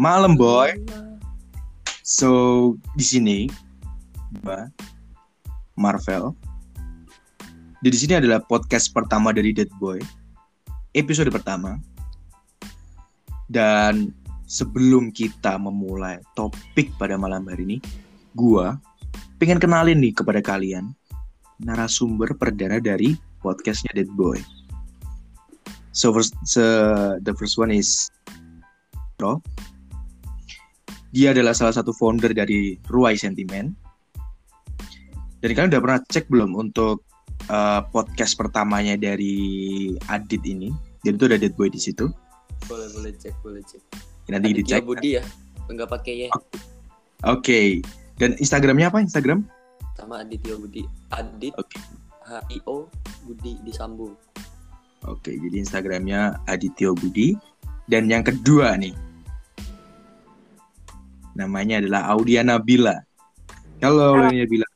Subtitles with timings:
[0.00, 0.80] Malam boy.
[2.00, 3.38] So di sini
[4.40, 4.72] gua
[5.76, 6.32] Marvel.
[7.84, 10.00] Di sini adalah podcast pertama dari Dead Boy.
[10.96, 11.76] Episode pertama.
[13.44, 14.16] Dan
[14.48, 17.78] sebelum kita memulai topik pada malam hari ini,
[18.32, 18.80] gua
[19.36, 20.96] pengen kenalin nih kepada kalian
[21.60, 24.40] narasumber perdana dari podcastnya Dead Boy.
[25.92, 26.64] So first, so
[27.20, 28.08] the first one is
[29.20, 29.44] Ro.
[31.10, 33.74] Dia adalah salah satu founder dari Ruai Sentiment.
[35.42, 37.02] Dan kalian udah pernah cek belum untuk
[37.50, 40.70] uh, podcast pertamanya dari Adit ini?
[41.02, 42.06] Jadi itu ada Dead Boy di situ.
[42.68, 43.82] Boleh boleh cek boleh cek.
[44.30, 44.86] Nanti Aditya dicek.
[44.86, 45.24] Budi ya,
[45.66, 46.28] enggak pakai ya.
[47.26, 47.82] Oke.
[48.20, 49.02] Dan Instagramnya apa?
[49.02, 49.42] Instagram?
[49.98, 50.86] Sama Aditya Budi.
[51.10, 51.80] Adit Oke.
[52.28, 52.86] H I O
[53.26, 54.14] Budi disambung.
[55.08, 57.34] Oke, jadi Instagramnya Adityo Budi.
[57.88, 58.94] Dan yang kedua nih,
[61.40, 63.00] namanya adalah Audia Nabila.
[63.80, 64.28] Halo, Halo.
[64.28, 64.68] Audia Nabila.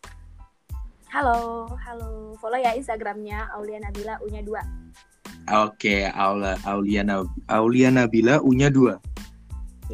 [1.14, 2.34] Halo, halo.
[2.42, 5.54] Follow ya Instagramnya Aulia Nabila U-nya 2.
[5.62, 8.98] Oke, Aula Aulia Nab- Aulia Nabila U-nya 2.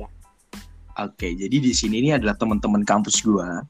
[0.00, 0.08] Ya.
[0.96, 3.60] Oke, jadi di sini ini adalah teman-teman kampus gua.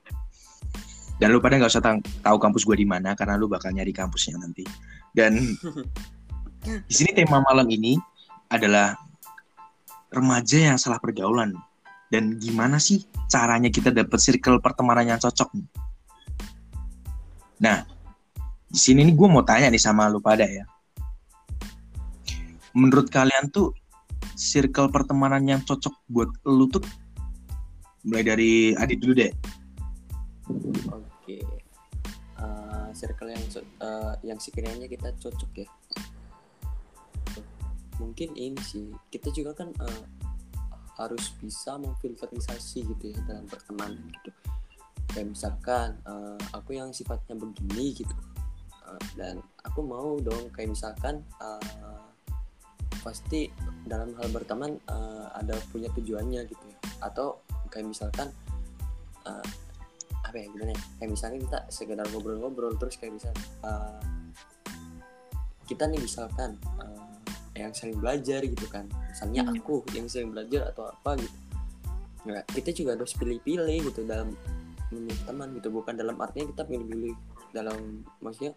[1.19, 1.83] Dan lu pada nggak usah
[2.23, 4.63] tahu kampus gua di mana karena lu bakal nyari kampusnya nanti.
[5.11, 5.43] Dan
[6.87, 7.99] di sini tema malam ini
[8.47, 8.95] adalah
[10.15, 11.51] remaja yang salah pergaulan
[12.11, 15.55] dan gimana sih caranya kita dapat circle pertemanan yang cocok.
[17.63, 17.87] Nah,
[18.67, 20.67] di sini nih gue mau tanya nih sama lu pada ya.
[22.75, 23.71] Menurut kalian tuh
[24.35, 26.83] circle pertemanan yang cocok buat lu tuh
[28.03, 29.33] mulai dari Adit dulu deh.
[30.91, 31.39] Oke.
[32.41, 35.69] Eh, circle yang eh, yang sekiranya kita cocok ya.
[38.03, 40.03] Mungkin ini sih kita juga kan eh,
[40.99, 44.31] harus bisa memfilterisasi gitu ya dalam pertemanan gitu.
[45.11, 48.15] Kayak misalkan eh, aku yang sifatnya begini gitu.
[48.91, 52.05] Eh, dan aku mau dong kayak misalkan eh,
[53.01, 53.49] pasti
[53.87, 56.79] dalam hal berteman eh, ada punya tujuannya gitu ya.
[57.05, 58.31] Atau kayak misalkan
[59.27, 59.47] eh,
[60.31, 63.35] apa ya gimana ya kayak misalnya kita sekedar ngobrol-ngobrol terus kayak misal
[63.67, 63.99] uh,
[65.67, 67.10] kita nih misalkan uh,
[67.59, 68.87] yang sering belajar gitu kan.
[69.11, 69.59] Misalnya Hmm.
[69.59, 71.39] aku yang sering belajar atau apa gitu.
[72.21, 74.37] Nggak, kita juga harus pilih-pilih gitu dalam
[74.93, 75.69] memilih teman gitu.
[75.73, 77.15] Bukan dalam artinya kita pilih-pilih
[77.51, 78.55] dalam maksudnya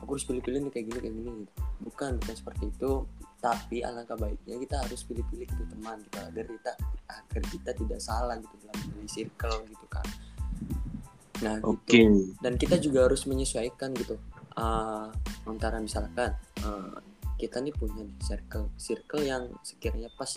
[0.00, 1.52] aku harus pilih-pilih nih kayak gini kayak gini gitu.
[1.86, 2.92] Bukan bukan seperti itu.
[3.40, 6.18] Tapi alangkah baiknya kita harus pilih-pilih gitu teman gitu.
[6.20, 6.72] Agar kita
[7.08, 10.06] agar kita tidak salah gitu dalam memilih circle gitu kan.
[11.40, 11.72] Nah gitu.
[11.72, 12.00] Oke.
[12.44, 14.18] dan kita juga harus menyesuaikan gitu.
[14.58, 15.08] Uh,
[15.46, 16.98] antara misalkan uh,
[17.40, 20.36] kita nih punya circle circle yang sekiranya pas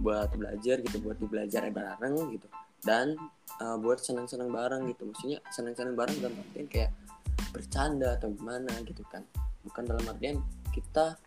[0.00, 2.48] buat belajar gitu buat belajar bareng gitu.
[2.80, 3.20] Dan
[3.60, 5.04] uh, buat senang-senang bareng gitu.
[5.12, 6.90] Maksudnya senang-senang bareng dalam artian kayak
[7.52, 9.20] bercanda atau gimana gitu kan.
[9.68, 10.40] Bukan dalam artian
[10.72, 11.20] kita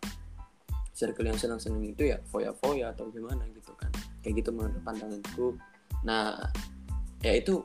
[0.98, 3.94] circle yang senang-senang itu ya foya-foya atau gimana gitu kan.
[4.26, 5.60] Kayak gitu menurut pandanganku.
[6.02, 6.50] Nah
[7.22, 7.62] ya itu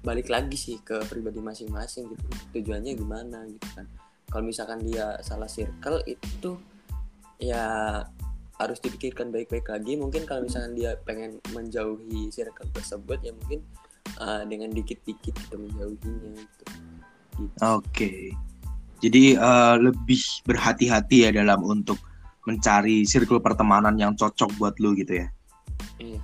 [0.00, 2.24] balik lagi sih ke pribadi masing-masing gitu.
[2.56, 3.84] Tujuannya gimana gitu kan
[4.30, 6.58] kalau misalkan dia salah circle itu
[7.38, 8.02] ya
[8.56, 13.60] harus dipikirkan baik-baik lagi mungkin kalau misalkan dia pengen menjauhi circle tersebut ya mungkin
[14.16, 16.64] uh, dengan dikit-dikit gitu menjauhinya gitu, gitu.
[17.60, 18.32] Oke.
[19.04, 22.00] Jadi eh, lebih berhati-hati ya dalam untuk
[22.48, 25.28] mencari circle pertemanan yang cocok buat lu gitu ya.
[26.00, 26.20] Iya.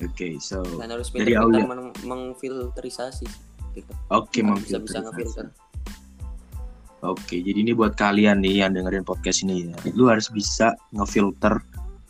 [0.00, 5.04] Oke, so dan harus Dari pintar-pintar mengfilterisasi gitu oke Harus bisa bisa memfilterisasi.
[5.04, 5.46] ngefilter
[7.00, 9.76] Oke, jadi ini buat kalian nih yang dengerin podcast ini ya.
[9.96, 11.56] Lu harus bisa ngefilter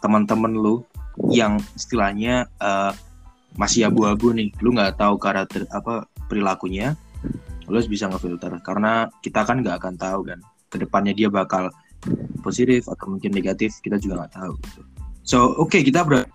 [0.02, 0.82] teman-teman lu
[1.30, 2.92] yang istilahnya eh,
[3.54, 4.50] masih abu-abu nih.
[4.58, 6.98] Lu nggak tahu karakter apa perilakunya.
[7.70, 11.70] Lu harus bisa ngefilter karena kita kan nggak akan tahu kan ke depannya dia bakal
[12.42, 14.52] positif atau mungkin negatif kita juga nggak tahu.
[14.58, 14.80] Gitu.
[15.22, 16.26] So oke kita ber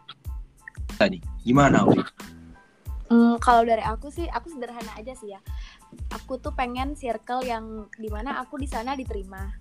[0.95, 1.99] tadi gimana Uli?
[3.05, 5.39] Hmm, kalau dari aku sih, aku sederhana aja sih ya.
[6.09, 9.53] Aku tuh pengen circle yang di mana aku di sana diterima.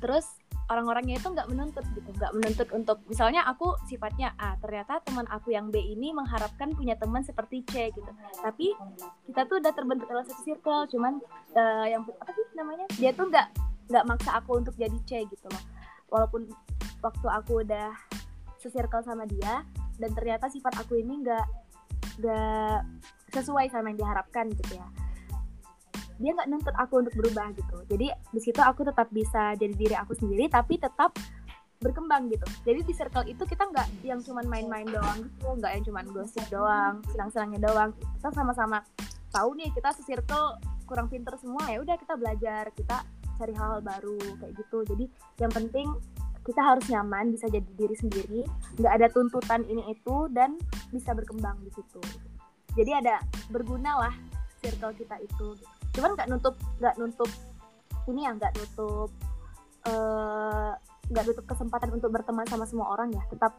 [0.00, 0.24] Terus
[0.68, 5.56] orang-orangnya itu nggak menuntut gitu, nggak menuntut untuk misalnya aku sifatnya A, ternyata teman aku
[5.56, 8.12] yang B ini mengharapkan punya teman seperti C gitu.
[8.44, 8.76] Tapi
[9.24, 11.24] kita tuh udah terbentuk dalam satu circle, cuman
[11.56, 12.84] eh, yang apa sih namanya?
[13.00, 13.46] Dia tuh nggak
[13.88, 15.64] nggak maksa aku untuk jadi C gitu loh.
[16.12, 16.52] Walaupun
[17.00, 17.96] waktu aku udah
[18.60, 19.64] sesirkel sama dia
[19.96, 21.46] dan ternyata sifat aku ini nggak
[22.18, 22.78] nggak
[23.32, 24.86] sesuai sama yang diharapkan gitu ya.
[26.18, 27.78] Dia nggak nuntut aku untuk berubah gitu.
[27.86, 31.14] Jadi di situ aku tetap bisa jadi diri aku sendiri tapi tetap
[31.78, 32.42] berkembang gitu.
[32.66, 36.44] Jadi di circle itu kita nggak yang cuman main-main doang gitu nggak yang cuman gosip
[36.50, 37.90] doang senang-senangnya doang.
[37.94, 38.82] Kita sama-sama
[39.30, 43.04] tahu nih kita se-circle kurang pinter semua ya udah kita belajar kita
[43.38, 44.78] cari hal-hal baru kayak gitu.
[44.90, 45.04] Jadi
[45.38, 45.86] yang penting
[46.48, 48.40] kita harus nyaman bisa jadi diri sendiri
[48.80, 50.56] nggak ada tuntutan ini itu dan
[50.88, 52.00] bisa berkembang di situ.
[52.72, 53.20] Jadi ada
[53.52, 54.14] berguna lah
[54.64, 55.52] circle kita itu.
[55.92, 57.28] Cuman nggak nutup nggak nutup
[58.08, 59.12] ini ya nggak nutup
[59.92, 60.72] eh,
[61.12, 63.20] nggak nutup kesempatan untuk berteman sama semua orang ya.
[63.28, 63.52] Tetap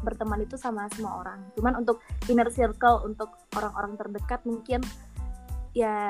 [0.00, 1.52] berteman itu sama semua orang.
[1.52, 2.00] Cuman untuk
[2.32, 3.28] inner circle untuk
[3.60, 4.80] orang-orang terdekat mungkin
[5.76, 6.08] ya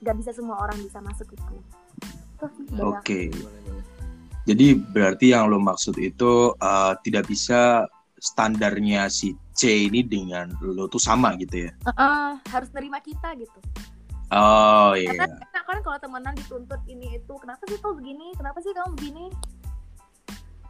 [0.00, 1.56] nggak bisa semua orang bisa masuk itu.
[2.56, 3.04] Sih, banyak.
[4.48, 7.84] Jadi berarti yang lo maksud itu uh, tidak bisa
[8.20, 11.70] standarnya si C ini dengan lo tuh sama gitu ya?
[11.92, 13.60] Heeh, harus nerima kita gitu
[14.30, 15.10] Oh iya.
[15.10, 19.24] karena kan kalau temenan dituntut ini itu kenapa sih kau begini kenapa sih kamu begini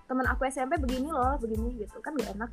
[0.09, 2.51] teman aku SMP begini loh begini gitu kan gak enak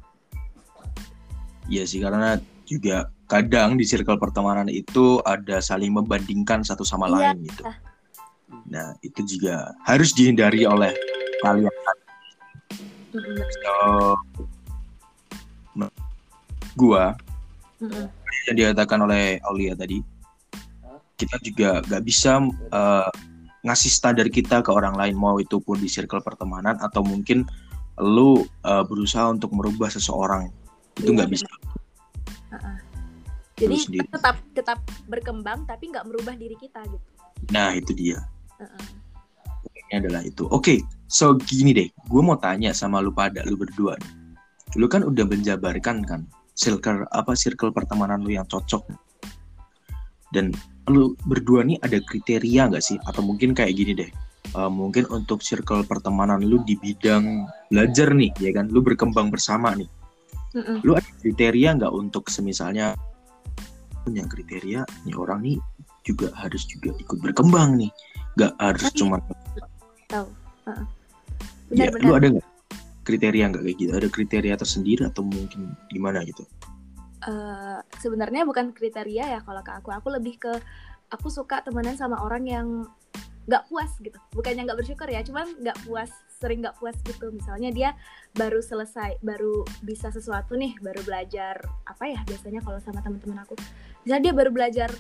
[1.68, 7.16] Iya sih karena juga kadang di circle pertemanan itu ada saling membandingkan satu sama Iya.
[7.36, 7.64] lain gitu.
[8.68, 10.96] Nah itu juga harus dihindari oleh
[11.44, 11.74] kalian.
[13.64, 13.74] So,
[15.74, 15.96] me-
[16.78, 17.16] gua
[17.82, 18.06] mm-mm.
[18.52, 20.00] yang dikatakan oleh Aulia tadi,
[21.18, 22.40] kita juga gak bisa
[22.72, 23.10] eh,
[23.66, 27.44] ngasih standar kita ke orang lain mau itu pun di circle pertemanan atau mungkin
[28.00, 30.52] lu eh, berusaha untuk merubah seseorang
[30.98, 31.46] itu nggak bisa.
[32.48, 32.78] Heeh.
[33.58, 33.76] jadi
[34.14, 34.80] tetap tetap
[35.10, 37.18] berkembang tapi nggak merubah diri kita gitu
[37.54, 38.20] Nah itu dia.
[39.78, 40.50] Ini adalah itu.
[40.52, 43.96] Oke, so gini deh, gue mau tanya sama lu pada lu berdua.
[44.76, 46.28] Lu kan udah menjabarkan kan
[46.58, 48.84] circle apa circle pertemanan lu yang cocok.
[50.34, 50.52] Dan
[50.92, 53.00] lu berdua nih ada kriteria nggak sih?
[53.08, 54.12] Atau mungkin kayak gini deh.
[54.48, 58.72] eh, mungkin untuk circle pertemanan lu di bidang belajar nih, ya kan?
[58.72, 59.88] Lu berkembang bersama nih.
[60.56, 60.80] Mm-mm.
[60.88, 62.96] Lu ada kriteria nggak untuk semisalnya
[64.08, 65.60] punya kriteria nih orang nih
[66.08, 67.92] juga harus juga ikut berkembang nih,
[68.40, 69.16] nggak harus Tapi- cuma
[70.08, 70.30] tahu.
[70.64, 70.86] Heeh.
[71.76, 72.48] Ya, benar-benar lu ada nggak
[73.04, 73.92] kriteria nggak kayak gitu?
[73.92, 76.48] Ada kriteria tersendiri atau mungkin gimana gitu?
[77.28, 79.90] Eh, sebenarnya bukan kriteria ya kalau ke aku.
[79.92, 80.54] Aku lebih ke
[81.12, 82.68] aku suka temenan sama orang yang
[83.48, 84.20] nggak puas gitu.
[84.36, 87.32] Bukannya nggak bersyukur ya cuman nggak puas sering nggak puas gitu.
[87.32, 87.90] Misalnya dia
[88.36, 93.56] baru selesai baru bisa sesuatu nih baru belajar apa ya biasanya kalau sama teman-teman aku.
[94.04, 94.92] Misalnya dia baru belajar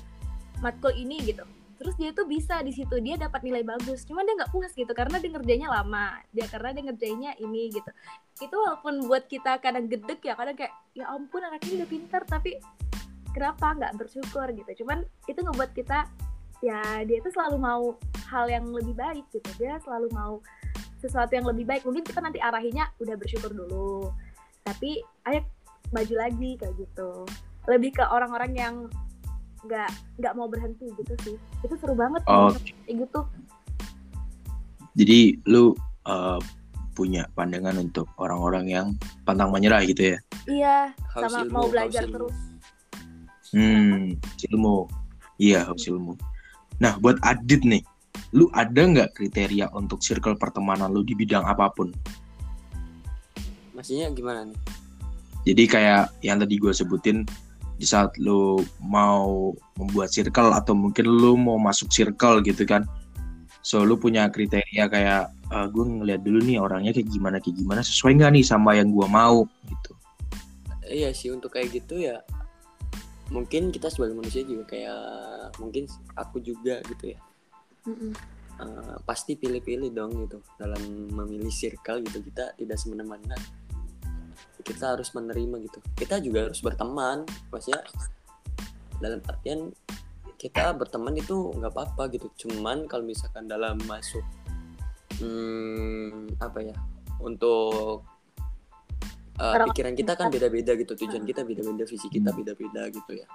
[0.60, 1.46] matkul ini gitu.
[1.78, 4.02] Terus dia tuh bisa di situ dia dapat nilai bagus.
[4.10, 6.18] Cuman dia nggak puas gitu karena dia ngerjainnya lama.
[6.34, 7.92] Dia karena dia ngerjainnya ini gitu.
[8.42, 12.22] Itu walaupun buat kita kadang gedek ya kadang kayak ya ampun anak ini udah pintar
[12.26, 12.58] tapi
[13.30, 14.50] kenapa nggak bersyukur?
[14.58, 14.84] gitu.
[14.84, 16.10] Cuman itu ngebuat kita
[16.66, 17.84] ya dia itu selalu mau
[18.34, 19.50] hal yang lebih baik gitu.
[19.62, 20.42] Dia selalu mau
[20.98, 21.86] sesuatu yang lebih baik.
[21.86, 24.10] Mungkin kita nanti arahinya udah bersyukur dulu.
[24.66, 24.98] Tapi
[25.30, 25.46] ayo
[25.94, 27.22] maju lagi kayak gitu.
[27.70, 28.76] Lebih ke orang-orang yang
[29.68, 32.50] nggak nggak mau berhenti gitu sih itu seru banget Oh.
[32.88, 33.22] kayak gitu
[34.98, 35.78] Jadi lu
[36.10, 36.42] uh,
[36.98, 38.88] punya pandangan untuk orang-orang yang
[39.22, 40.20] pantang menyerah gitu ya?
[40.50, 40.78] iya
[41.14, 42.14] Haus sama ilmu, mau belajar ilmu.
[42.16, 42.36] terus
[43.56, 44.12] Hmm,
[44.52, 44.92] ilmu.
[45.40, 46.20] Iya, haus ilmu.
[46.84, 47.80] Nah, buat Adit nih,
[48.36, 51.96] lu ada nggak kriteria untuk circle pertemanan lu di bidang apa pun?
[53.72, 54.60] Maksudnya gimana nih?
[55.48, 57.24] Jadi kayak yang tadi gue sebutin,
[57.78, 62.84] di saat lu mau membuat circle atau mungkin lu mau masuk circle gitu kan,
[63.62, 65.30] so lu punya kriteria kayak
[65.72, 69.08] gue ngeliat dulu nih orangnya kayak gimana kayak gimana sesuai nggak nih sama yang gue
[69.08, 69.48] mau?
[69.64, 69.92] Gitu.
[70.88, 72.20] Iya sih untuk kayak gitu ya
[73.28, 75.04] mungkin kita sebagai manusia juga kayak
[75.60, 75.84] mungkin
[76.16, 77.20] aku juga gitu ya.
[77.88, 78.12] Mm-mm.
[78.58, 80.80] Eh, pasti pilih-pilih dong gitu dalam
[81.12, 82.24] memilih circle gitu.
[82.24, 83.36] Kita tidak semena-mena
[84.64, 85.80] kita harus menerima gitu.
[85.94, 87.82] Kita juga harus berteman maksudnya
[88.98, 89.70] dalam artian
[90.38, 92.30] kita berteman itu nggak apa-apa gitu.
[92.48, 94.24] Cuman kalau misalkan dalam masuk
[95.22, 96.76] hmm, apa ya
[97.18, 98.06] untuk
[99.42, 103.28] uh, pikiran kita kan beda-beda gitu tujuan kita beda-beda visi kita beda-beda gitu ya.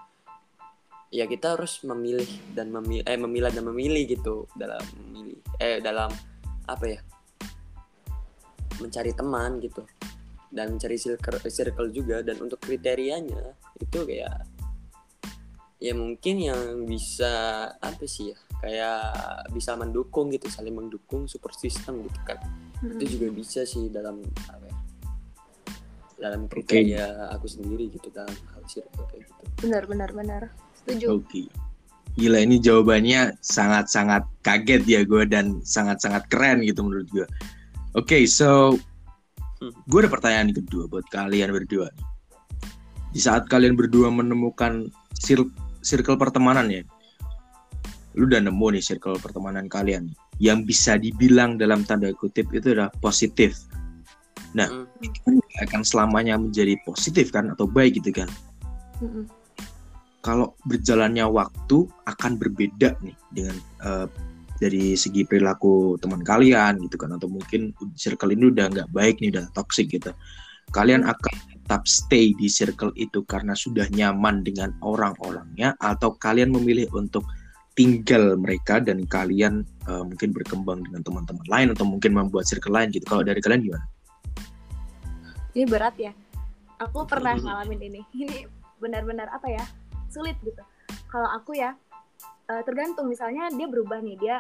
[1.13, 6.09] Ya kita harus memilih dan memilih eh memilah dan memilih gitu dalam memilih eh dalam
[6.65, 7.01] apa ya
[8.81, 9.85] mencari teman gitu
[10.53, 14.45] dan mencari circle, circle juga dan untuk kriterianya itu kayak
[15.83, 19.03] ya mungkin yang bisa apa sih ya kayak
[19.51, 22.39] bisa mendukung gitu saling mendukung support system gitu kan
[22.79, 23.03] Mm-mm.
[23.03, 24.77] itu juga bisa sih dalam apa ya
[26.23, 30.43] dalam kriteria aku sendiri gitu dalam hal circle kayak gitu benar benar benar
[30.79, 31.51] setuju Oke.
[32.13, 37.25] Gila ini jawabannya sangat-sangat kaget ya gue dan sangat-sangat keren gitu menurut gue.
[37.97, 38.77] Oke, so
[39.63, 39.71] Hmm.
[39.87, 41.87] gue ada pertanyaan kedua buat kalian berdua.
[43.15, 45.55] Di saat kalian berdua menemukan sir-
[45.87, 46.83] circle pertemanan ya,
[48.19, 50.11] lu udah nemu nih circle pertemanan kalian
[50.43, 53.55] yang bisa dibilang dalam tanda kutip itu adalah positif.
[54.59, 54.91] Nah, Hmm.
[54.99, 58.29] itu kan akan selamanya menjadi positif kan atau baik gitu kan.
[58.99, 59.27] Mm-mm.
[60.23, 64.07] kalau berjalannya waktu akan berbeda nih dengan eh,
[64.63, 69.35] dari segi perilaku teman kalian gitu kan atau mungkin circle ini udah nggak baik nih
[69.35, 70.15] udah toxic gitu
[70.71, 76.87] kalian akan tetap stay di circle itu karena sudah nyaman dengan orang-orangnya atau kalian memilih
[76.95, 77.27] untuk
[77.73, 82.93] tinggal mereka dan kalian eh, mungkin berkembang dengan teman-teman lain atau mungkin membuat circle lain
[82.93, 83.87] gitu kalau dari kalian gimana?
[85.53, 86.13] Ini berat ya.
[86.81, 88.01] Aku pernah ngalamin ini.
[88.13, 88.49] Ini
[88.81, 89.65] benar-benar apa ya?
[90.13, 90.61] Sulit gitu.
[91.09, 91.73] Kalau aku ya
[92.49, 94.37] eh, tergantung misalnya dia berubah nih, dia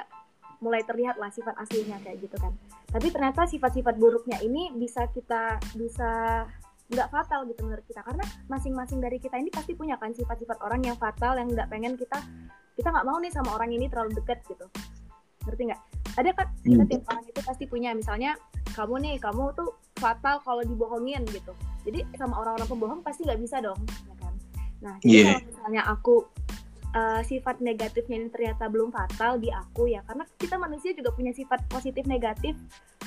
[0.63, 2.55] mulai terlihat lah sifat aslinya kayak gitu kan.
[2.87, 6.45] Tapi ternyata sifat-sifat buruknya ini bisa kita bisa
[6.87, 8.05] nggak fatal gitu menurut kita.
[8.07, 11.99] Karena masing-masing dari kita ini pasti punya kan sifat-sifat orang yang fatal yang nggak pengen
[11.99, 12.15] kita
[12.73, 14.67] kita nggak mau nih sama orang ini terlalu dekat gitu.
[15.43, 15.81] Ngerti nggak?
[16.15, 16.49] Ada kan?
[16.63, 16.91] Kita Hmm.
[16.93, 17.91] tiap orang itu pasti punya.
[17.97, 18.31] Misalnya
[18.77, 21.53] kamu nih kamu tuh fatal kalau dibohongin gitu.
[21.83, 24.35] Jadi sama orang-orang pembohong pasti nggak bisa dong ya kan?
[24.79, 25.25] Nah jadi Iya.
[25.35, 26.15] kalau misalnya aku
[26.93, 30.05] eh, sifat negatifnya ini ternyata belum fatal di aku ya.
[30.05, 32.55] Karena kita manusia juga punya sifat positif negatif.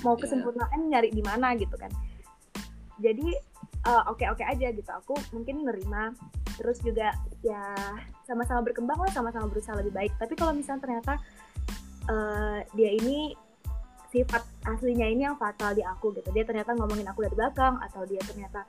[0.01, 0.27] Mau Iya.
[0.27, 1.89] kesempurnaan nyari di mana gitu kan.
[2.99, 3.33] Jadi
[3.85, 4.89] eh, oke-oke aja gitu.
[4.89, 6.11] Aku mungkin nerima.
[6.55, 7.11] Terus juga
[7.43, 7.75] ya
[8.25, 10.13] sama-sama berkembang lah sama-sama berusaha lebih baik.
[10.17, 11.13] Tapi kalau misalnya ternyata
[12.09, 13.37] eh, dia ini
[14.15, 16.31] sifat aslinya ini yang fatal di aku gitu.
[16.31, 18.63] Dia ternyata ngomongin aku dari belakang atau dia ternyata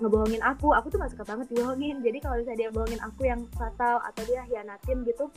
[0.00, 2.00] ngebohongin aku aku tuh gak suka banget dibohongin.
[2.00, 5.28] Jadi kalau misalnya dia bohongin aku yang fatal atau dia hianatin gitu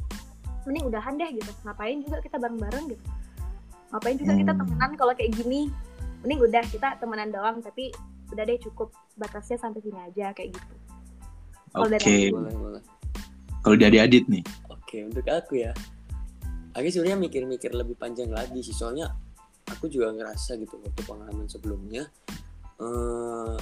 [0.63, 1.51] mending udahan deh gitu.
[1.67, 3.03] Ngapain juga kita bareng-bareng gitu?
[3.91, 4.59] Ngapain juga kita Hmm.
[4.63, 5.61] temenan kalau kayak gini?
[6.23, 7.91] Mending udah kita temenan doang tapi
[8.31, 8.89] udah deh cukup.
[9.19, 10.73] Batasnya sampai sini aja kayak gitu.
[11.75, 12.83] Kalau Oke, boleh.
[13.63, 15.71] Kalau dari Adit nih, oke untuk aku ya.
[16.73, 19.13] Aku sebenarnya mikir-mikir lebih panjang lagi sih soalnya
[19.69, 22.09] aku juga ngerasa gitu waktu pengalaman sebelumnya
[22.81, 23.55] eh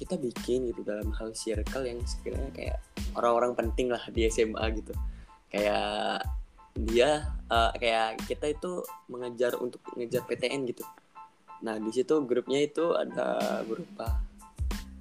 [0.00, 2.80] kita bikin gitu dalam hal circle yang sekiranya kayak
[3.12, 4.96] orang-orang penting lah di SMA gitu.
[5.52, 6.24] Kayak
[6.72, 8.80] dia eh, kayak kita itu
[9.12, 10.88] mengejar untuk mengejar PTN gitu.
[11.60, 14.24] Nah di situ grupnya itu ada berupa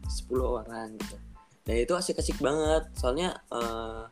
[0.04, 1.16] 10 orang gitu.
[1.64, 2.92] Dan itu asik-asik banget.
[3.00, 4.04] Soalnya eh,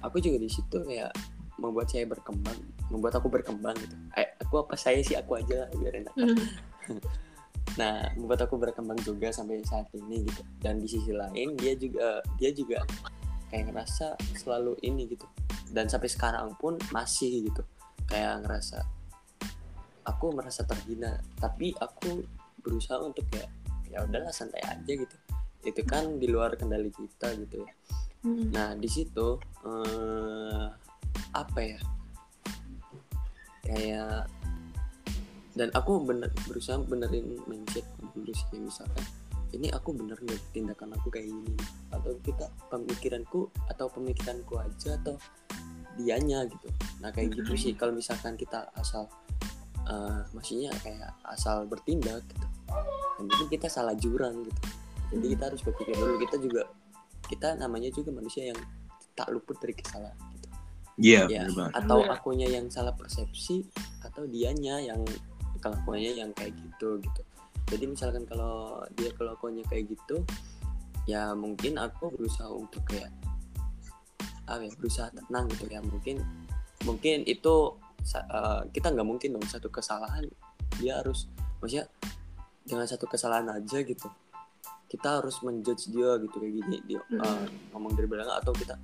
[0.00, 1.12] aku juga di situ kayak
[1.60, 2.56] membuat saya berkembang
[2.88, 3.92] membuat aku berkembang gitu.
[4.16, 5.20] Eh, aku apa saya sih?
[5.20, 6.14] Aku aja lah, biar enak
[7.80, 10.42] nah membuat aku berkembang juga sampai saat ini gitu.
[10.60, 12.84] Dan di sisi lain dia juga dia juga
[13.48, 15.24] kayak ngerasa selalu ini gitu.
[15.72, 17.62] Dan sampai sekarang pun masih gitu.
[18.08, 18.84] Kayak ngerasa
[20.04, 21.20] aku merasa terhina.
[21.40, 22.24] Tapi aku
[22.60, 23.48] berusaha untuk ya
[23.92, 25.16] ya udahlah santai aja gitu.
[25.62, 27.70] Itu kan di luar kendali kita gitu ya.
[28.22, 28.52] Hmm.
[28.54, 30.66] Nah di situ eh,
[31.32, 31.80] apa ya?
[33.62, 34.28] Kayak
[35.52, 37.84] dan aku bener berusaha benerin mindset
[38.16, 39.04] dulu sih misalkan
[39.52, 41.54] ini aku bener nggak tindakan aku kayak gini
[41.92, 45.20] atau kita pemikiranku atau pemikiranku aja atau
[46.00, 46.72] dianya gitu.
[47.04, 49.12] Nah kayak gitu sih kalau misalkan kita asal
[49.84, 52.46] eh, maksudnya kayak asal bertindak gitu.
[53.20, 54.62] Dan mungkin kita salah jurang gitu.
[55.12, 56.16] Jadi kita harus berpikir dulu.
[56.24, 56.62] Kita juga
[57.28, 58.60] kita namanya juga manusia yang
[59.12, 60.48] tak luput dari kesalahan gitu.
[60.96, 61.44] Iya ya
[61.76, 62.16] atau Iya.
[62.16, 63.68] akunya yang salah persepsi
[64.00, 65.04] atau dianya yang
[65.62, 67.22] kelakuannya yang kayak gitu gitu.
[67.70, 70.26] Jadi misalkan kalau dia kelakuannya kayak gitu
[71.08, 73.10] ya mungkin aku berusaha untuk kayak
[74.46, 75.80] apa ya berusaha tenang gitu ya.
[75.80, 76.20] Mungkin
[76.84, 77.54] mungkin itu
[78.12, 80.26] eh, kita nggak mungkin dong satu kesalahan
[80.82, 81.30] dia harus
[81.62, 81.86] maksudnya
[82.66, 84.10] dengan satu kesalahan aja gitu.
[84.90, 87.72] Kita harus menjudge dia gitu kayak gini dia Mm.
[87.72, 88.76] ngomong dari belakang atau kita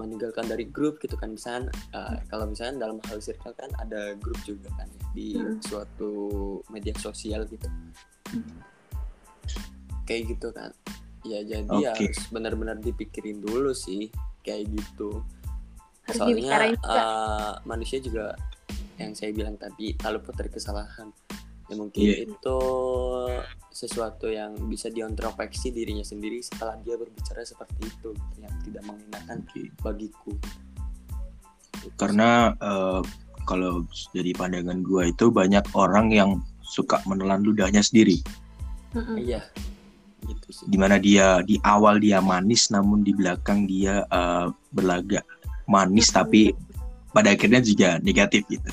[0.00, 4.40] meninggalkan dari grup gitu kan misalnya eh, kalau misalnya dalam hal circle kan ada grup
[4.42, 5.60] juga kan ya, di Mm.
[5.60, 6.10] suatu
[6.68, 7.68] media sosial gitu
[10.04, 10.70] kayak gitu kan
[11.22, 11.86] ya jadi Oke.
[11.86, 14.08] harus benar-benar dipikirin dulu sih
[14.40, 15.20] kayak gitu
[16.08, 16.96] Harus soalnya dibicarain juga.
[16.96, 18.26] eh, manusia juga
[18.96, 21.08] yang saya bilang tadi luput dari kesalahan
[21.70, 22.16] ya mungkin Iya.
[22.26, 22.58] itu
[23.70, 29.38] sesuatu yang bisa diintrospeksi dirinya sendiri setelah dia berbicara seperti itu gitu, yang tidak mengenakan
[29.80, 30.34] bagiku
[31.96, 33.00] Karena eh,
[33.48, 38.20] kalau dari pandangan gua itu banyak orang yang suka menelan ludahnya sendiri.
[39.16, 39.40] Iya
[40.28, 45.24] gitu sih Di mana dia di awal dia manis, namun di belakang dia eh, berlagak
[45.64, 46.52] manis, tapi
[47.16, 48.70] pada akhirnya juga negatif gitu.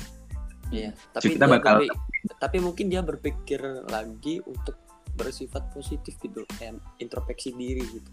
[0.68, 1.90] iya So, tapi kita itu bakal tapi-
[2.38, 4.74] tapi mungkin dia berpikir lagi untuk
[5.18, 8.10] bersifat positif gitu kayak introspeksi diri gitu.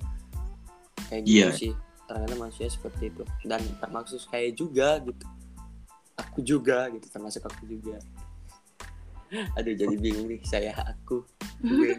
[1.09, 1.49] Kayak gitu Iya.
[1.53, 1.73] sih
[2.05, 3.23] ternyata manusia seperti itu.
[3.45, 5.25] Dan termasuk kayak juga gitu.
[6.15, 7.97] Aku juga gitu termasuk aku juga.
[9.57, 11.25] Aduh jadi bingung nih saya aku
[11.65, 11.97] gue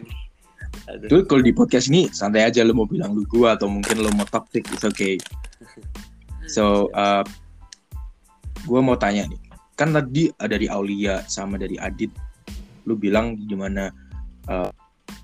[0.87, 1.07] aduh.
[1.11, 4.09] Tuh kalau di podcast ini santai aja lu mau bilang lu gua atau mungkin lu
[4.15, 5.19] mau toxic it's okay.
[6.47, 7.21] So uh,
[8.65, 9.39] gua mau tanya nih.
[9.77, 12.09] Kan tadi ada dari Aulia sama dari Adit
[12.89, 13.93] lu bilang gimana
[14.49, 14.71] uh,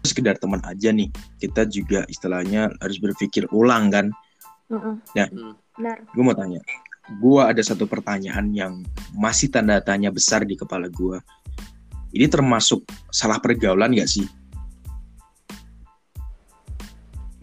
[0.06, 1.10] sekedar teman aja nih.
[1.42, 4.14] Kita juga istilahnya harus berpikir ulang kan.
[4.70, 5.02] Mm-mm.
[5.18, 5.58] Hmm.
[5.80, 5.98] Benar.
[6.14, 6.62] Gue mau tanya.
[7.20, 8.80] Gua ada satu pertanyaan yang
[9.12, 11.20] masih tanda tanya besar di kepala gua.
[12.16, 14.24] Ini termasuk salah pergaulan gak sih?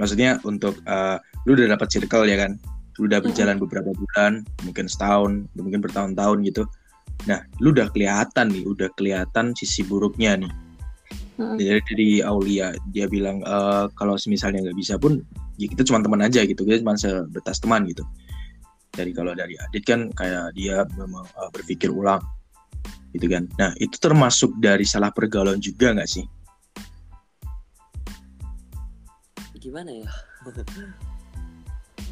[0.01, 2.57] Maksudnya untuk eh, lu udah dapat circle ya kan?
[2.97, 6.65] Lu udah berjalan beberapa bulan, mungkin setahun, mungkin bertahun-tahun gitu.
[7.29, 10.53] Nah, lu udah kelihatan nih, udah kelihatan sisi buruknya nih.
[11.41, 11.57] Mm-mm.
[11.57, 15.21] Jadi dari Aulia dia bilang eh, kalau misalnya nggak bisa pun
[15.57, 18.05] ya kita cuma teman aja gitu, kita cuma sebatas teman gitu.
[18.91, 22.21] Dari kalau dari Adit kan kayak dia memang eh, berpikir ulang
[23.17, 23.49] gitu kan.
[23.57, 26.25] Nah itu termasuk dari salah pergaulan juga nggak sih?
[29.61, 30.11] gimana ya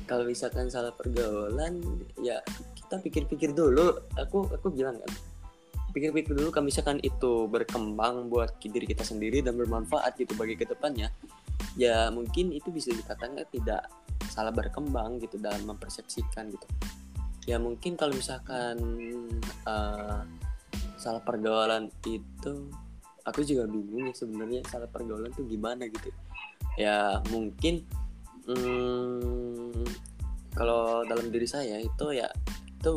[0.09, 1.81] kalau misalkan salah pergaulan
[2.21, 2.45] ya
[2.89, 4.01] kita pikir-pikir dulu.
[4.17, 5.13] Aku aku bilang kan
[5.93, 10.69] pikir-pikir dulu kalau misalkan itu berkembang buat diri kita sendiri dan bermanfaat gitu bagi ke
[10.69, 11.09] depannya
[11.81, 13.87] ya mungkin itu bisa dikatakan tidak
[14.29, 16.67] salah berkembang gitu dalam mempersepsikan gitu.
[17.49, 18.77] Ya mungkin kalau misalkan
[19.65, 20.21] eh,
[21.01, 22.69] salah pergaulan itu
[23.25, 26.11] aku juga bingung ya sebenarnya salah pergaulan tuh gimana gitu.
[26.77, 27.87] Ya mungkin
[28.47, 29.87] hmm,
[30.53, 32.29] kalau dalam diri saya itu ya
[32.79, 32.95] itu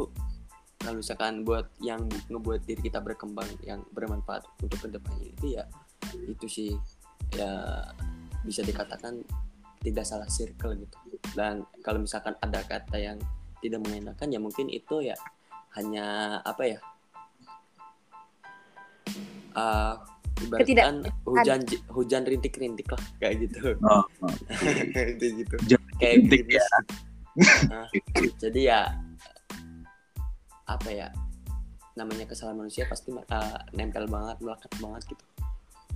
[0.82, 5.64] kalau misalkan buat yang ngebuat diri kita berkembang yang bermanfaat untuk ke depannya itu ya
[6.26, 6.72] itu sih.
[7.38, 7.86] Ya
[8.42, 9.22] bisa dikatakan
[9.82, 10.98] tidak salah circle gitu.
[11.34, 13.18] Dan kalau misalkan ada kata yang
[13.62, 15.14] tidak mengenakan ya mungkin itu ya
[15.78, 16.80] hanya apa ya
[19.54, 20.02] ah
[20.42, 21.62] ibaratkan hujan
[21.94, 23.78] hujan rintik-rintik lah kayak gitu.
[23.86, 24.04] Oh,
[24.98, 25.56] kayak gitu.
[25.62, 26.68] Hujan kayak rintik gitu ya.
[27.70, 27.88] Nah,
[28.42, 28.82] jadi ya
[30.68, 31.08] apa ya
[31.94, 35.24] namanya kesalahan manusia pasti uh, nempel banget melekat banget gitu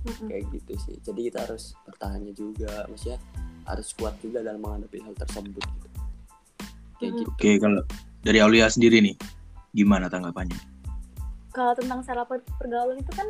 [0.06, 0.28] Mm-mm.
[0.28, 3.18] kayak gitu sih jadi kita harus bertahannya juga maksudnya
[3.66, 5.88] harus kuat juga dalam menghadapi hal tersebut gitu
[6.96, 7.18] kayak Mhm.
[7.20, 7.82] gitu Oke kalau
[8.20, 9.16] dari Aulia sendiri nih
[9.70, 10.56] gimana tanggapannya?
[11.52, 13.28] Kalau tentang salah per- pergaulan itu kan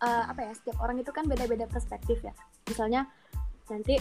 [0.00, 2.32] eh, apa ya setiap orang itu kan beda-beda perspektif ya.
[2.64, 3.04] Misalnya
[3.68, 3.96] nanti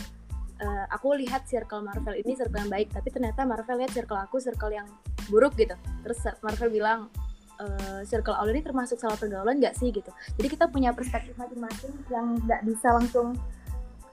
[0.59, 4.39] eh, aku lihat circle Marvel ini circle yang baik, tapi ternyata Marvel lihat circle aku
[4.39, 4.87] circle yang
[5.29, 5.77] buruk gitu.
[6.03, 6.99] Terus Marvel bilang
[7.61, 10.09] eh, circle Aul ini termasuk salah pergaulan nggak sih gitu.
[10.35, 13.37] Jadi kita punya perspektif masing-masing yang nggak bisa langsung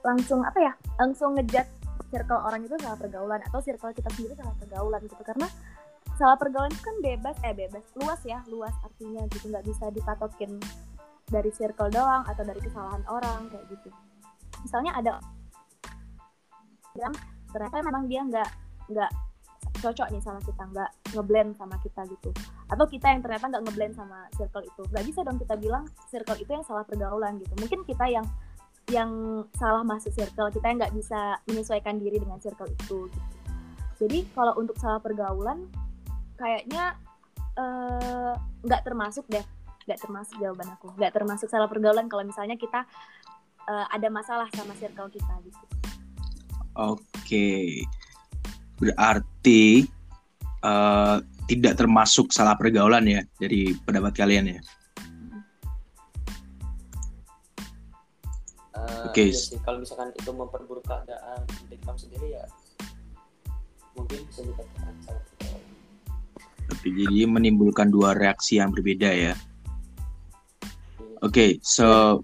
[0.06, 1.66] langsung apa ya langsung ngejat
[2.14, 5.50] circle orang itu salah pergaulan atau circle kita sendiri salah pergaulan gitu karena
[6.14, 10.62] salah pergaulan itu kan bebas eh bebas luas ya luas artinya gitu nggak bisa dipatokin
[11.26, 13.90] dari circle doang atau dari kesalahan orang kayak gitu
[14.62, 15.12] misalnya ada
[16.94, 17.14] bilang
[17.50, 18.50] ternyata memang dia nggak
[18.94, 19.10] nggak
[19.80, 22.30] cocok nih sama kita nggak ngeblend sama kita gitu.
[22.68, 24.82] Atau kita yang ternyata nggak ngeblend sama circle itu.
[24.90, 27.54] Nggak bisa dong kita bilang circle itu yang salah pergaulan gitu.
[27.60, 28.26] Mungkin kita yang
[28.86, 33.34] yang salah masuk circle kita yang nggak bisa menyesuaikan diri dengan circle itu gitu.
[33.96, 35.66] Jadi kalau untuk salah pergaulan
[36.36, 36.94] kayaknya
[37.56, 39.44] eh, nggak termasuk deh.
[39.86, 40.92] Nggak termasuk jawaban aku.
[40.94, 42.84] Nggak termasuk salah pergaulan kalau misalnya kita
[43.66, 45.64] eh, ada masalah sama circle kita gitu.
[46.76, 47.88] Oke,
[48.76, 49.84] berarti
[50.64, 54.60] eh, tidak termasuk salah pergaulan ya dari pendapat kalian ya.
[58.76, 59.24] Eh, Oke.
[59.30, 62.44] iya sih, kalau misalkan itu memperburuk keadaan diri kamu sendiri ya
[63.96, 65.64] mungkin bisa dikatakan salah pergaulan.
[66.66, 69.32] Oke, jadi menimbulkan dua reaksi yang berbeda ya.
[69.32, 69.34] Iya.
[71.24, 72.20] Oke, so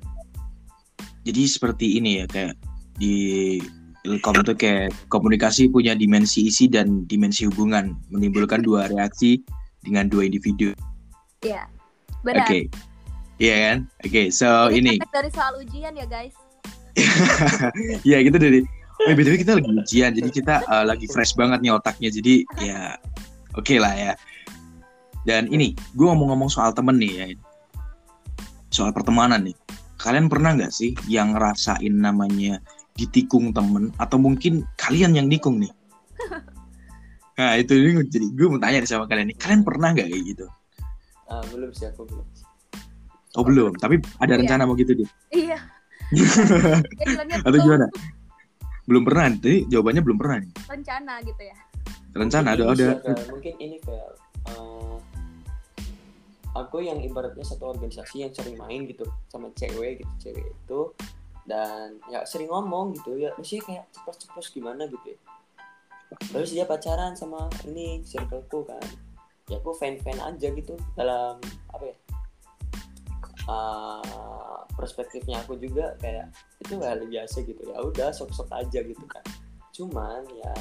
[1.23, 2.55] jadi seperti ini ya kayak
[2.99, 3.59] di
[4.03, 9.39] Ilkom itu kayak komunikasi punya dimensi isi dan dimensi hubungan, menimbulkan dua reaksi
[9.87, 10.75] dengan dua individu.
[11.47, 11.71] Iya,
[12.11, 12.47] Oke, benar.
[13.39, 13.79] iya kan?
[14.03, 16.35] Oke, so ini efek dari soal ujian ya guys.
[18.11, 18.61] ya gitu dari
[19.09, 22.81] oh btw kita lagi ujian jadi kita uh, lagi fresh banget nih otaknya jadi ya
[23.57, 24.13] oke lah ya
[25.25, 27.27] dan ini gue ngomong-ngomong soal temen nih ya
[28.73, 29.57] soal pertemanan nih
[29.99, 32.59] kalian pernah nggak sih yang ngerasain namanya
[32.93, 35.73] ditikung temen atau mungkin kalian yang nikung nih
[37.39, 40.47] nah itu ini jadi gue mau tanya sama kalian nih kalian pernah nggak kayak gitu
[41.25, 42.27] Ah, belum sih aku belum.
[43.33, 44.45] Oh belum, tapi ada Iya.
[44.45, 45.09] rencana mau gitu deh.
[45.33, 45.57] Iya.
[47.09, 47.89] Bilangnya Atau gimana?
[48.85, 50.53] Belum pernah, jadi jawabannya belum pernah nih.
[50.69, 51.57] rencana gitu ya.
[52.13, 53.13] Rencana ada Mungkin ada.
[53.33, 54.13] mungkin ini Fel
[54.45, 54.97] Eh,
[56.53, 60.81] aku yang ibaratnya satu organisasi yang sering main gitu sama cewek gitu cewek itu
[61.43, 65.19] dan ya sering ngomong gitu ya maksudnya kayak ceplos-ceplos gimana gitu ya.
[66.29, 68.85] Terus dia pacaran sama ini circleku kan.
[69.51, 71.41] Ya aku fan-fan aja gitu dalam
[71.73, 71.97] apa ya
[73.51, 76.31] uh, perspektifnya aku juga kayak
[76.63, 77.63] itu hal biasa gitu.
[77.67, 79.25] Ya udah sok-sok aja gitu kan.
[79.75, 80.55] Cuman ya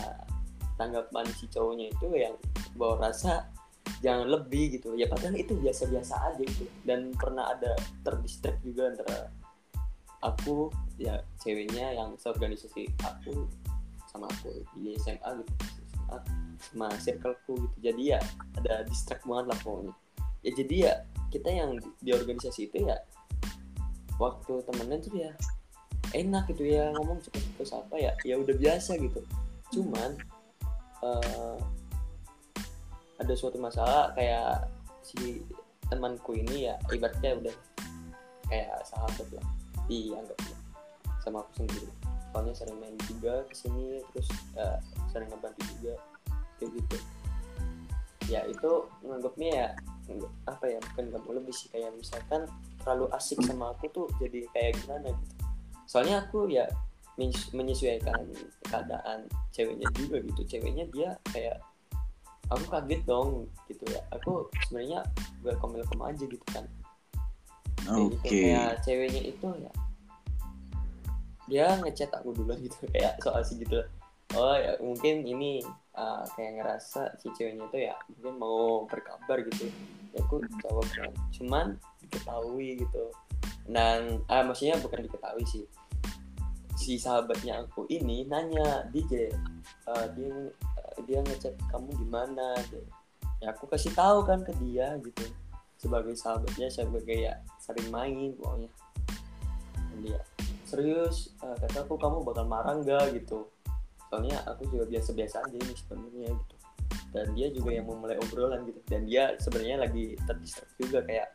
[0.79, 2.33] tanggapan si cowoknya itu yang
[2.73, 3.45] bawa rasa
[4.01, 4.97] jangan lebih gitu.
[4.97, 6.65] Ya padahal itu biasa-biasa aja gitu.
[6.87, 9.29] Dan pernah ada terdistract juga antara
[10.21, 10.69] aku
[11.01, 13.49] ya ceweknya yang seorganisasi aku
[14.09, 14.61] sama aku.
[14.77, 15.53] Di SMA gitu
[16.05, 16.17] SMA
[16.61, 17.77] sama circleku gitu.
[17.91, 18.19] Jadi ya
[18.61, 19.93] ada distract banget lah pokoknya.
[20.41, 20.93] Ya jadi ya
[21.33, 22.97] kita yang di, organisasi itu ya
[24.21, 25.31] waktu temenan tuh ya
[26.11, 29.21] enak gitu ya ngomong cepet-cepet apa ya ya udah biasa gitu.
[29.73, 30.17] Cuman
[31.01, 31.57] eh,
[33.21, 34.69] ada suatu masalah kayak
[35.01, 35.41] si
[35.89, 37.55] temanku ini ya ibaratnya udah
[38.49, 39.45] kayak sahabat lah
[39.89, 40.57] dianggapnya
[41.21, 41.89] sama aku sendiri.
[42.31, 44.79] Soalnya sering main juga ke sini terus ya,
[45.11, 45.93] sering ngebantu juga
[46.57, 46.97] kayak gitu.
[48.31, 48.71] Ya itu
[49.03, 49.67] menganggapnya ya
[50.47, 51.67] apa ya bukan mau lebih sih.
[51.69, 52.47] Kayak misalkan
[52.81, 55.35] terlalu asik sama aku tuh jadi kayak gimana gitu.
[55.85, 56.65] Soalnya aku ya
[57.53, 58.31] menyesuaikan
[58.65, 60.41] keadaan ceweknya juga gitu.
[60.47, 61.59] Ceweknya dia kayak
[62.47, 64.01] aku kaget dong gitu ya.
[64.15, 65.03] Aku sebenarnya
[65.43, 66.63] welcome welcome aja gitu kan
[67.89, 68.21] Oke.
[68.21, 68.29] gitu.
[68.29, 69.73] kayak ceweknya itu ya
[71.49, 73.83] dia ngechat aku dulu gitu kayak soal sih gitu.
[74.31, 75.59] Oh ya mungkin ini
[75.99, 79.67] uh, kayak ngerasa si ceweknya itu ya mungkin mau berkabar gitu.
[80.15, 81.65] Ya aku jawab kan cuman
[82.07, 83.11] diketahui gitu.
[83.67, 85.65] Dan ah maksudnya bukan diketahui sih.
[86.79, 89.35] Si sahabatnya aku ini nanya DJ
[89.91, 90.31] uh, dia
[90.79, 92.55] uh, dia ngechat kamu gimana
[93.41, 95.25] ya aku kasih tahu kan ke dia gitu
[95.81, 98.69] sebagai sahabatnya sebagai ya sering main pokoknya.
[99.89, 100.21] Dan dia
[100.69, 103.17] serius uh, kata aku kamu bakal marah nggak?
[103.17, 103.49] gitu.
[104.07, 106.55] Soalnya aku juga biasa-biasa aja ini sebenarnya gitu.
[107.11, 108.79] Dan dia juga yang memulai obrolan gitu.
[108.85, 111.27] Dan dia sebenarnya lagi terdistract juga kayak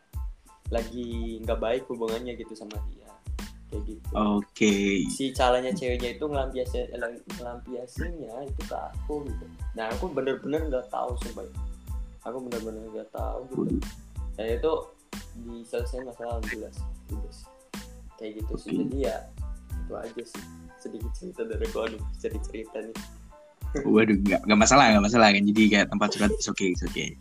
[0.71, 3.11] lagi nggak baik hubungannya gitu sama dia.
[3.67, 4.11] Kayak gitu.
[4.15, 4.75] Oke.
[5.11, 6.87] si calonnya ceweknya itu ngelampiasin
[7.35, 9.45] ngelampiasinnya itu ke aku gitu.
[9.75, 11.43] Nah aku bener-bener nggak tahu sumpah.
[12.23, 13.43] Aku bener-bener nggak tahu
[13.75, 14.06] gitu.
[14.37, 14.73] Dan itu
[15.45, 16.87] diselesaikan masalah alhamdulillah sih.
[17.13, 17.49] Udah sih.
[18.17, 18.81] kayak gitu sih Oke.
[18.89, 19.17] jadi ya
[19.77, 20.45] itu aja sih
[20.81, 22.97] sedikit cerita dari aku aduh jadi cerita nih
[23.85, 25.43] Waduh, nggak nggak masalah, nggak masalah kan.
[25.45, 27.13] Jadi kayak tempat curhat is okay, is okay.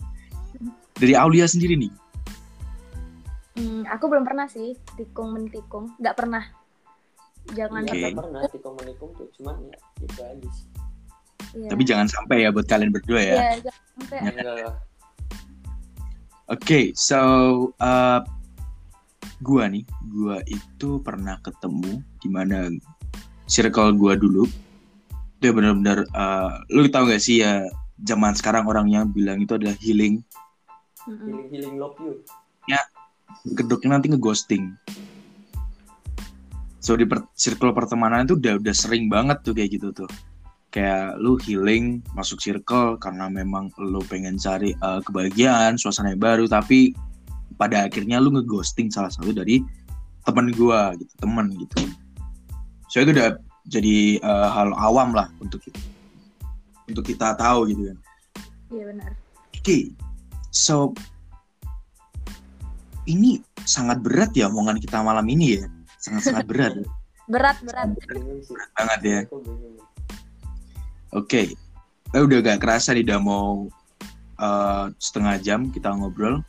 [0.95, 1.91] Dari Aulia sendiri nih.
[3.59, 6.47] Hmm, aku belum pernah sih tikung mentikung, nggak pernah.
[7.51, 7.91] Jangan Oke.
[7.91, 8.07] Sampai.
[8.07, 10.67] nggak pernah tikung menikung tuh cuman ya itu aja sih
[11.55, 11.71] Iya.
[11.71, 13.35] Tapi jangan sampai ya buat kalian berdua ya.
[13.39, 14.17] Iya, jangan sampai.
[14.43, 14.69] Ya.
[16.45, 17.19] Oke, so
[17.81, 18.21] uh,
[19.41, 22.69] gua nih, gua itu pernah ketemu di mana
[23.49, 24.45] circle gua dulu.
[25.41, 27.65] Itu ya benar-benar uh, lu tau gak sih ya
[28.01, 30.21] zaman sekarang orang yang bilang itu adalah healing,
[31.05, 32.21] healing healing love you
[33.53, 34.73] kedoknya nanti ngeghosting.
[36.81, 40.09] So di per- circle pertemanan itu udah udah sering banget tuh kayak gitu tuh.
[40.75, 46.51] Kayak lu healing masuk circle karena memang lu pengen cari uh, kebahagiaan, suasana yang baru,
[46.51, 46.91] tapi
[47.55, 49.63] pada akhirnya lu ngeghosting salah satu dari
[50.27, 51.79] temen gua gitu, temen gitu.
[52.91, 53.39] So itu udah
[53.71, 55.79] jadi uh, hal awam lah untuk kita,
[56.91, 57.97] untuk kita tahu gitu kan.
[58.75, 59.11] Iya benar.
[59.55, 59.95] Oke,
[60.51, 60.91] so
[63.07, 65.71] ini sangat berat ya omongan kita malam ini ya,
[66.03, 66.87] sangat-sangat berat ya.
[67.25, 67.89] Berat berat.
[68.05, 69.19] bingung sih banget ya.
[71.15, 71.55] Oke,
[72.11, 73.71] eh, udah gak kerasa nih udah mau
[74.35, 76.43] uh, setengah jam kita ngobrol.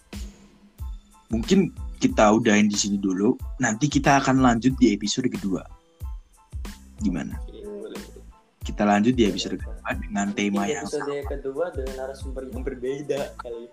[1.30, 1.70] Mungkin
[2.02, 3.38] kita udahin di sini dulu.
[3.62, 5.62] Nanti kita akan lanjut di episode kedua.
[6.98, 7.38] Gimana?
[8.66, 13.70] Kita lanjut di episode kedua dengan tema yang episode kedua dengan narasumber yang berbeda kali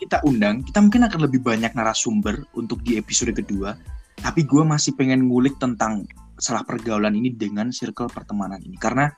[0.00, 0.64] kita undang.
[0.64, 3.76] Kita mungkin akan lebih banyak narasumber untuk di episode kedua.
[4.20, 9.10] Tapi gue masih pengen ngulik tentang salah pergaulan ini dengan circle pertemanan ini karena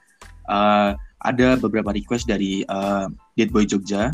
[0.48, 0.92] uh,
[1.24, 4.12] ada beberapa request dari uh, Dead Boy Jogja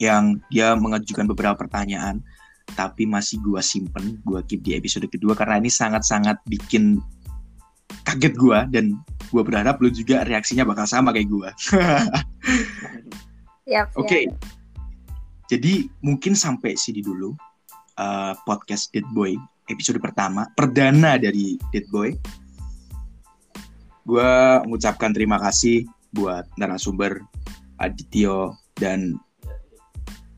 [0.00, 2.24] yang dia mengajukan beberapa pertanyaan
[2.78, 7.02] tapi masih gua simpen gua keep di episode kedua karena ini sangat-sangat bikin
[8.06, 8.96] kaget gua dan
[9.34, 11.50] gua berharap lu juga reaksinya bakal sama kayak gua
[13.70, 13.94] siap.
[13.94, 14.26] Oke.
[15.46, 17.34] Jadi mungkin sampai sini dulu
[17.98, 19.38] uh, podcast Dead Boy
[19.70, 22.18] episode pertama perdana dari Dead Boy.
[24.04, 24.32] Gue
[24.66, 27.22] mengucapkan terima kasih buat narasumber
[27.78, 29.16] Adityo dan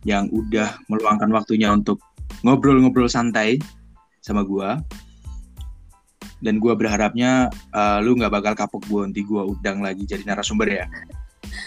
[0.04, 1.98] yang udah meluangkan waktunya untuk
[2.44, 3.56] ngobrol-ngobrol santai
[4.20, 4.70] sama gue.
[6.42, 10.68] Dan gue berharapnya uh, lu nggak bakal kapok gue nanti gue undang lagi jadi narasumber
[10.68, 10.86] ya.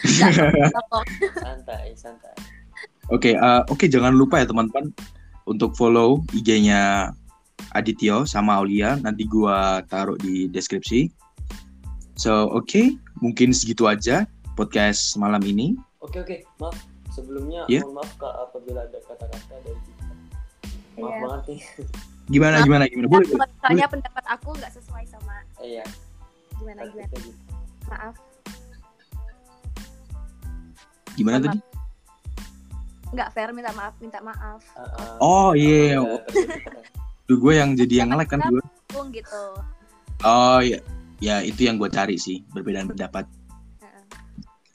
[1.46, 2.34] santai santai
[3.14, 4.90] Oke, uh, oke jangan lupa ya teman-teman
[5.46, 7.14] untuk follow IG-nya
[7.72, 11.12] Adityo sama Aulia nanti gua taruh di deskripsi.
[12.16, 15.76] So, oke, mungkin segitu aja podcast malam ini.
[16.00, 16.78] oke oke maaf
[17.10, 17.82] sebelumnya Iya.
[17.82, 20.22] mohon maaf kak apabila ada kata-kata dari kita maaf
[20.96, 21.20] Iya.
[21.20, 21.62] banget nih
[22.34, 23.08] Gimana gimana gimana?
[23.08, 23.28] Boleh.
[23.28, 25.86] Misalnya pendapat aku nggak sesuai sama iya
[26.56, 27.06] gimana gimana.
[27.06, 27.52] Kayak gitu.
[27.86, 28.16] Maaf.
[31.16, 31.58] Gimana tadi?
[33.12, 34.62] Nggak fair minta maaf, minta maaf.
[34.74, 35.16] Ah, ah.
[35.20, 38.62] Oh iya, Apabila terjadi kata- Duh, gue yang jadi yang ngelek kan gue.
[39.10, 39.42] Gitu.
[40.22, 40.78] Oh iya,
[41.18, 43.26] ya itu yang gue cari sih perbedaan pendapat.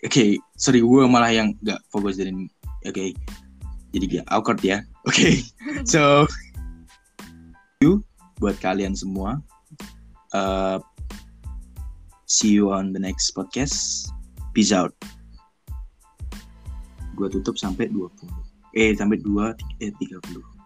[0.00, 2.32] Oke, sorry gue malah yang nggak fokus dari
[2.86, 3.14] oke.
[3.90, 4.86] Jadi gak awkward ya.
[5.06, 5.42] Oke,
[5.92, 6.26] so
[7.82, 8.02] you
[8.38, 9.42] buat kalian semua.
[10.30, 10.78] Uh,
[12.30, 14.06] see you on the next podcast.
[14.54, 14.94] Peace out.
[17.18, 18.10] Gue tutup sampai 20.
[18.78, 20.59] Eh sampai 2 eh 30.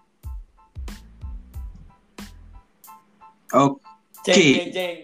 [3.53, 3.81] Oke,
[4.25, 4.97] ceng, ceng.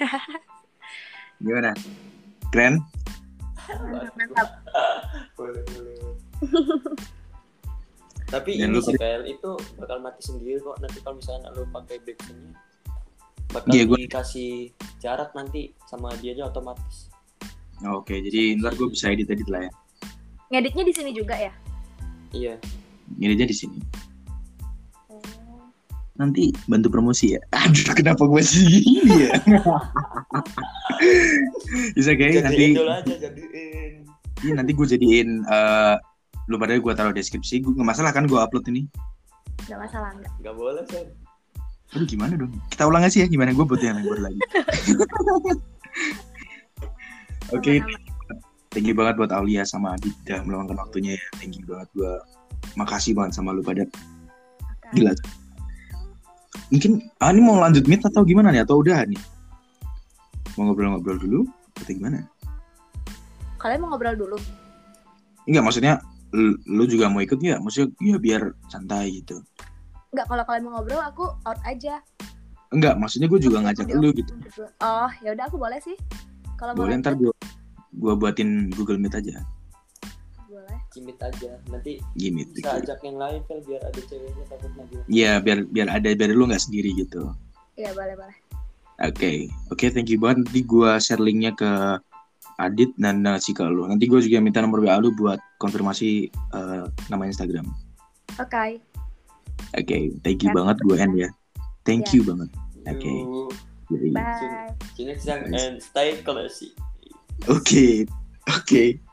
[1.42, 1.72] gimana?
[2.50, 2.74] Keren?
[3.70, 4.48] Mantap.
[5.32, 5.98] boleh boleh
[8.30, 11.66] tapi Dan ini sih tadi- Pel itu bakal mati sendiri kok nanti kalau misalnya lu
[11.68, 12.54] pakai backsoundnya
[13.48, 14.52] bakal Iya, gua- dikasih
[14.98, 17.10] jarak nanti sama dia aja otomatis
[17.82, 19.72] Oke, jadi ntar gue bisa edit-edit lah ya.
[20.48, 21.48] Ngeditnya di sini juga ya?
[22.30, 22.54] iya
[23.16, 23.80] Editnya di sini.
[26.20, 27.40] Nanti bantu promosi ya.
[27.64, 29.40] Aduh, kenapa gue sih gini ya?
[31.96, 34.04] bisa kayak nanti aja jadiin
[34.44, 35.96] iya, nanti gue jadiin eh
[36.52, 37.64] lu pada gue taruh deskripsi.
[37.64, 38.84] Gue nggak masalah kan gue upload ini.
[39.64, 40.32] Nggak masalah nggak.
[40.44, 41.08] nggak boleh kan
[41.90, 42.54] Aduh gimana dong?
[42.70, 44.40] Kita ulang aja ya gimana gue buat yang buat lagi.
[47.56, 47.82] Oke,
[48.70, 51.24] thank you banget buat Aulia sama Adit udah meluangkan waktunya ya.
[51.42, 52.14] Thank you banget gue.
[52.78, 53.82] Makasih banget sama lu pada.
[54.94, 55.18] Gila.
[56.70, 58.62] Mungkin ah, ini mau lanjut meet atau gimana nih?
[58.62, 59.18] Atau udah nih?
[60.58, 61.40] Mau ngobrol-ngobrol dulu?
[61.78, 62.26] Atau gimana?
[63.58, 64.36] Kalian mau ngobrol dulu?
[65.46, 65.92] Enggak, maksudnya
[66.34, 67.60] lu, juga mau ikut nggak?
[67.62, 69.42] Maksudnya ya biar santai gitu.
[70.14, 72.02] Nggak, kalau kalian mau ngobrol aku out aja.
[72.70, 74.32] Enggak, maksudnya gue juga ngajak lu gitu.
[74.78, 75.98] Oh, ya udah aku boleh sih.
[76.54, 77.34] Kalau Boleh ntar gue
[77.90, 79.42] gue buatin Google Meet aja.
[80.90, 82.42] Cimit aja nanti Gini.
[82.50, 86.30] bisa ajak yang lain Pel biar ada ceweknya takutnya dia Iya, biar biar ada biar
[86.34, 87.30] lu nggak sendiri gitu.
[87.78, 88.36] Iya, boleh, boleh.
[89.00, 90.44] Oke, oke, thank you banget.
[90.44, 91.70] Nanti gue share linknya ke
[92.60, 93.88] Adit dan Nasi ke lu.
[93.88, 97.64] Nanti gue juga minta nomor WA lu buat konfirmasi eh, nama Instagram.
[98.36, 98.76] Oke.
[99.72, 101.28] Oke, thank you Ya, banget gue End ya.
[101.88, 102.20] Thank Ya.
[102.20, 102.50] you banget.
[102.84, 103.14] Oke.
[103.90, 104.70] Jadi, Bye.
[105.50, 106.70] And stay classy
[107.48, 108.04] Oke,
[108.46, 109.09] oke.